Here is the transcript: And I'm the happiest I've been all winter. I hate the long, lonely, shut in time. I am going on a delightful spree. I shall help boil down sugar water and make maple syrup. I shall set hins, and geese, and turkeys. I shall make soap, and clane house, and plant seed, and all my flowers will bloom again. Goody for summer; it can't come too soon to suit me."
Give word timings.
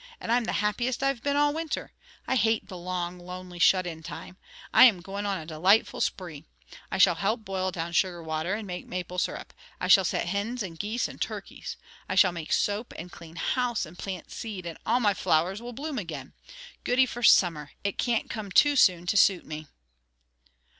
And 0.19 0.31
I'm 0.31 0.45
the 0.45 0.53
happiest 0.65 1.03
I've 1.03 1.21
been 1.21 1.35
all 1.35 1.53
winter. 1.53 1.91
I 2.25 2.35
hate 2.35 2.67
the 2.67 2.75
long, 2.75 3.19
lonely, 3.19 3.59
shut 3.59 3.85
in 3.85 4.01
time. 4.01 4.35
I 4.73 4.85
am 4.85 4.99
going 4.99 5.27
on 5.27 5.37
a 5.37 5.45
delightful 5.45 6.01
spree. 6.01 6.43
I 6.91 6.97
shall 6.97 7.13
help 7.13 7.45
boil 7.45 7.69
down 7.69 7.91
sugar 7.91 8.23
water 8.23 8.55
and 8.55 8.65
make 8.65 8.87
maple 8.87 9.19
syrup. 9.19 9.53
I 9.79 9.87
shall 9.87 10.03
set 10.03 10.29
hins, 10.29 10.63
and 10.63 10.79
geese, 10.79 11.07
and 11.07 11.21
turkeys. 11.21 11.77
I 12.09 12.15
shall 12.15 12.31
make 12.31 12.51
soap, 12.51 12.95
and 12.97 13.11
clane 13.11 13.35
house, 13.35 13.85
and 13.85 13.95
plant 13.95 14.31
seed, 14.31 14.65
and 14.65 14.79
all 14.87 14.99
my 14.99 15.13
flowers 15.13 15.61
will 15.61 15.71
bloom 15.71 15.99
again. 15.99 16.33
Goody 16.83 17.05
for 17.05 17.21
summer; 17.21 17.69
it 17.83 17.99
can't 17.99 18.27
come 18.27 18.49
too 18.49 18.75
soon 18.75 19.05
to 19.05 19.15
suit 19.15 19.45
me." 19.45 19.67